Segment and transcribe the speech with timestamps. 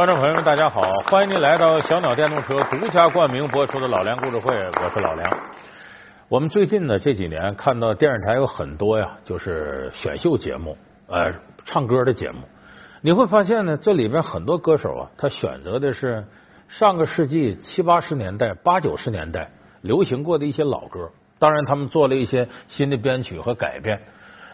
[0.00, 0.80] 观众朋友们，大家好！
[1.10, 5.38] 欢迎您来到小鸟电动车独家冠名播出的《老梁故事会》，我是老梁。
[6.26, 10.74] 我们最近呢这几年看到电视台有很多呀，就是选秀节目，
[11.06, 11.34] 呃，
[11.66, 12.38] 唱歌的节目。
[13.02, 16.24] 你会发现呢，这里边很多歌手啊，他选择的是
[16.66, 19.50] 上个世纪七八十年代、八九十年代
[19.82, 21.10] 流行过的一些老歌。
[21.38, 24.00] 当然，他们做了一些新的编曲和改编。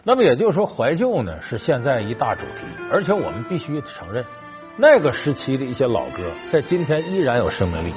[0.03, 4.25] 那么也就是说，怀旧呢是现在一大主题，而且我们必须承认。
[4.79, 7.91] 那个时期的一些老歌，在今天依然有生命力。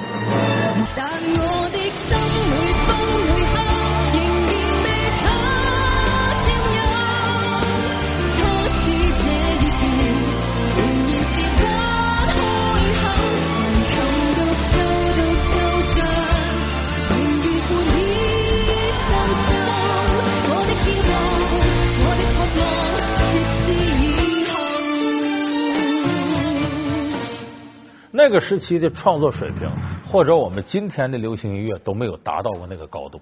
[28.23, 29.67] 那个时期的创作水平，
[30.11, 33.19] 或者我们今天的流行音乐都没有达到过那个高度。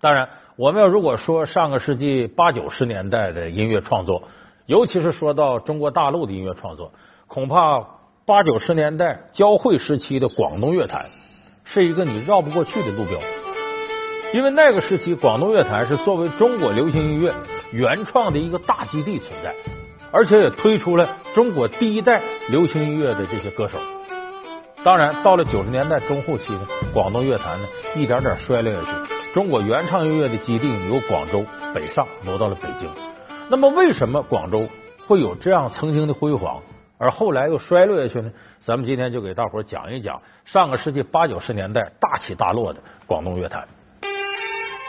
[0.00, 4.24] 当然，我们要如果说上个世纪八九十年代的音乐创作，
[4.66, 6.90] 尤其是说到中国大陆的音乐创作，
[7.28, 7.80] 恐怕
[8.26, 11.06] 八九十年代交汇时期的广东乐坛
[11.62, 13.20] 是一个你绕不过去的路标。
[14.34, 17.32] 因为那个时期，广东乐坛是作为中国流行音乐
[17.70, 19.54] 原创的一个大基地存在，
[20.10, 23.78] 而且也推出了中国第一代流行音乐的这些歌手。
[24.82, 29.12] 当然，到了九十年代中后期呢，广东乐坛呢一点点衰落下去。
[29.34, 32.88] 中国原创音乐的基地由广州北上挪到了北京。
[33.50, 34.66] 那么，为什么广州
[35.06, 36.62] 会有这样曾经的辉煌，
[36.96, 38.32] 而后来又衰落下去呢？
[38.62, 43.68] 咱们今天就给大伙讲一讲上个世纪八九十年代大起大落的广东乐坛。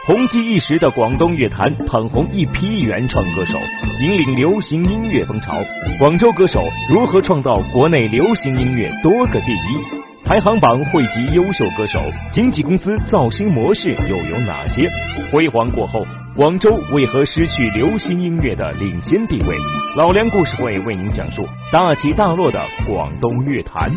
[0.07, 3.59] 红极一时的广东乐坛，捧红一批原创歌手，
[4.01, 5.53] 引领流行音乐风潮。
[5.99, 10.25] 广州歌手如何创造国内流行音乐多个第一？
[10.25, 12.01] 排行榜汇集优秀歌手，
[12.31, 14.89] 经纪公司造星模式又有哪些？
[15.31, 16.03] 辉煌过后，
[16.35, 19.55] 广州为何失去流行音乐的领先地位？
[19.95, 23.91] 老梁故事会为您讲述大起大落的广东乐坛。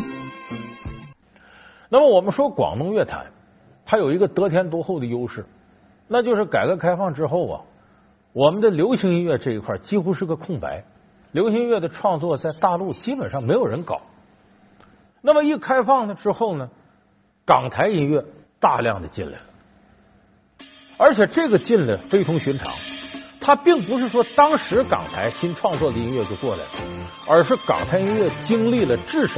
[1.88, 3.24] 那么，我们说广东乐坛，
[3.86, 5.46] 它有一个得天独厚的优势。
[6.08, 7.60] 那就是改革开放之后啊，
[8.32, 10.84] 我们的流行音乐这一块几乎是个空白，
[11.32, 14.00] 流行音乐的创作在大陆基本上没有人搞。
[15.22, 16.68] 那么一开放了之后呢，
[17.46, 18.24] 港台音乐
[18.60, 19.44] 大量的进来了，
[20.98, 22.72] 而且这个进来非同寻常，
[23.40, 26.70] 它并不是说当时港台新创作的音乐就过来了，
[27.26, 29.32] 而是港台音乐经历了至少